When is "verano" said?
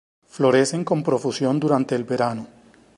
2.05-2.47